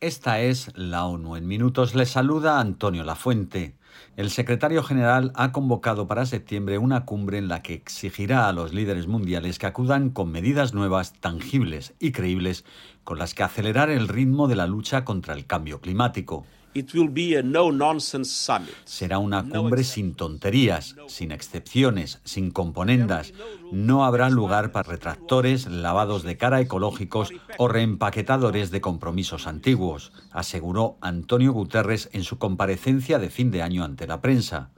[0.00, 1.96] Esta es la ONU en minutos.
[1.96, 3.74] Les saluda Antonio Lafuente.
[4.16, 8.72] El secretario general ha convocado para septiembre una cumbre en la que exigirá a los
[8.72, 12.64] líderes mundiales que acudan con medidas nuevas, tangibles y creíbles
[13.02, 16.46] con las que acelerar el ritmo de la lucha contra el cambio climático.
[18.84, 23.32] Será una cumbre sin tonterías, sin excepciones, sin componendas.
[23.72, 30.98] No habrá lugar para retractores, lavados de cara ecológicos o reempaquetadores de compromisos antiguos, aseguró
[31.00, 34.70] Antonio Guterres en su comparecencia de fin de año ante la prensa.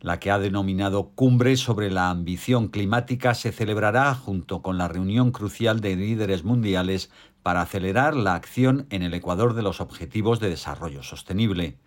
[0.00, 5.32] La que ha denominado Cumbre sobre la Ambición Climática se celebrará junto con la reunión
[5.32, 7.10] crucial de líderes mundiales
[7.48, 11.78] para acelerar la acción en el Ecuador de los Objetivos de Desarrollo Sostenible.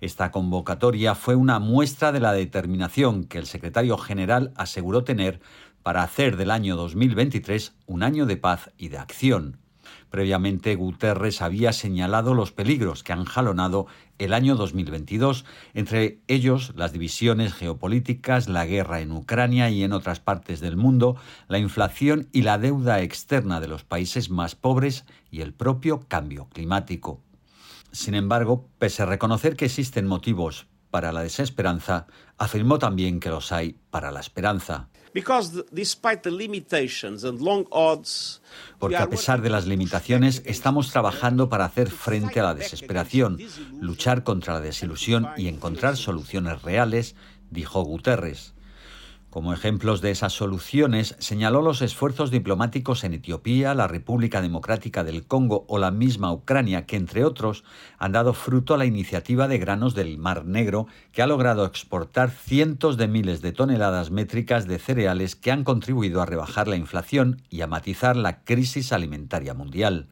[0.00, 5.40] Esta convocatoria fue una muestra de la determinación que el secretario general aseguró tener
[5.82, 9.58] para hacer del año 2023 un año de paz y de acción.
[10.10, 13.86] Previamente, Guterres había señalado los peligros que han jalonado
[14.18, 15.44] el año 2022,
[15.74, 21.16] entre ellos las divisiones geopolíticas, la guerra en Ucrania y en otras partes del mundo,
[21.48, 26.48] la inflación y la deuda externa de los países más pobres y el propio cambio
[26.48, 27.20] climático.
[27.92, 33.52] Sin embargo, pese a reconocer que existen motivos para la desesperanza, afirmó también que los
[33.52, 34.88] hay para la esperanza.
[38.78, 43.38] Porque a pesar de las limitaciones, estamos trabajando para hacer frente a la desesperación,
[43.80, 47.14] luchar contra la desilusión y encontrar soluciones reales,
[47.50, 48.54] dijo Guterres.
[49.30, 55.26] Como ejemplos de esas soluciones, señaló los esfuerzos diplomáticos en Etiopía, la República Democrática del
[55.26, 57.62] Congo o la misma Ucrania, que entre otros
[57.98, 62.30] han dado fruto a la iniciativa de granos del Mar Negro, que ha logrado exportar
[62.30, 67.42] cientos de miles de toneladas métricas de cereales que han contribuido a rebajar la inflación
[67.50, 70.08] y a matizar la crisis alimentaria mundial.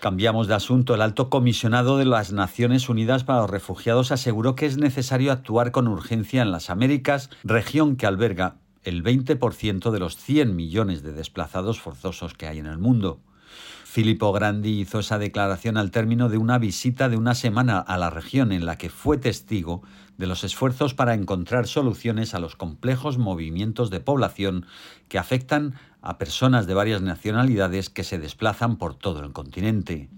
[0.00, 0.94] Cambiamos de asunto.
[0.94, 5.72] El alto comisionado de las Naciones Unidas para los Refugiados aseguró que es necesario actuar
[5.72, 11.12] con urgencia en las Américas, región que alberga el 20% de los 100 millones de
[11.12, 13.20] desplazados forzosos que hay en el mundo.
[13.90, 18.08] Filippo Grandi hizo esa declaración al término de una visita de una semana a la
[18.08, 19.82] región en la que fue testigo
[20.16, 24.64] de los esfuerzos para encontrar soluciones a los complejos movimientos de población
[25.08, 30.08] que afectan a personas de varias nacionalidades que se desplazan por todo el continente.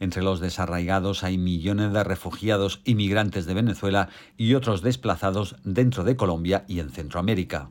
[0.00, 6.16] Entre los desarraigados hay millones de refugiados inmigrantes de Venezuela y otros desplazados dentro de
[6.16, 7.70] Colombia y en Centroamérica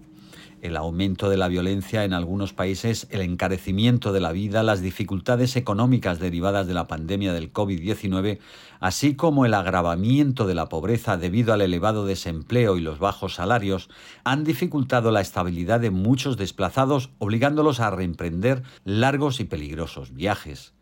[0.63, 5.57] el aumento de la violencia en algunos países, el encarecimiento de la vida, las dificultades
[5.57, 8.40] económicas derivadas de la pandemia del COVID-19,
[8.79, 13.90] así como el agravamiento de la pobreza debido al elevado desempleo y los bajos salarios,
[14.24, 20.74] han dificultado la estabilidad de muchos desplazados, obligándolos a reemprender largos y peligrosos viajes.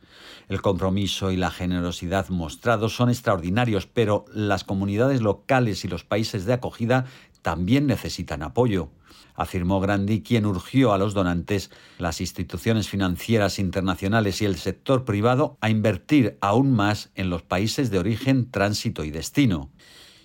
[0.48, 6.46] El compromiso y la generosidad mostrados son extraordinarios, pero las comunidades locales y los países
[6.46, 7.06] de acogida
[7.42, 8.90] también necesitan apoyo
[9.36, 15.58] afirmó Grandi, quien urgió a los donantes, las instituciones financieras internacionales y el sector privado
[15.62, 19.70] a invertir aún más en los países de origen, tránsito y destino.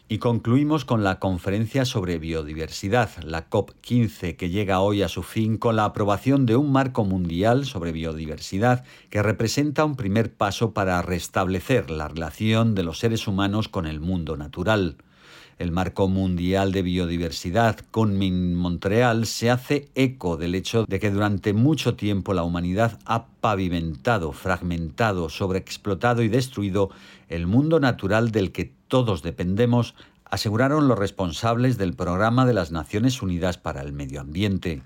[0.09, 5.59] Y concluimos con la conferencia sobre biodiversidad, la COP15, que llega hoy a su fin
[5.59, 11.03] con la aprobación de un marco mundial sobre biodiversidad que representa un primer paso para
[11.03, 14.97] restablecer la relación de los seres humanos con el mundo natural
[15.59, 18.19] el Marco Mundial de Biodiversidad con
[18.55, 24.33] Montreal se hace eco del hecho de que durante mucho tiempo la humanidad ha pavimentado,
[24.33, 26.91] fragmentado, sobreexplotado y destruido
[27.29, 29.95] el mundo natural del que todos dependemos,
[30.25, 34.83] aseguraron los responsables del Programa de las Naciones Unidas para el Medio Ambiente.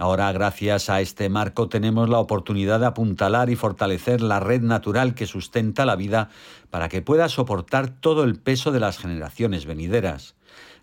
[0.00, 5.14] Ahora, gracias a este marco, tenemos la oportunidad de apuntalar y fortalecer la red natural
[5.14, 6.30] que sustenta la vida
[6.70, 10.36] para que pueda soportar todo el peso de las generaciones venideras.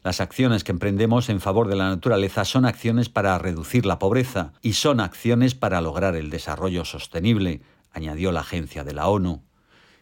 [0.04, 4.54] Las acciones que emprendemos en favor de la naturaleza son acciones para reducir la pobreza
[4.62, 7.62] y son acciones para lograr el desarrollo sostenible,
[7.92, 9.42] añadió la agencia de la ONU.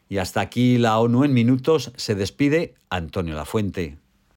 [0.09, 3.97] Y hasta aquí la ONU en minutos se despide Antonio Lafuente.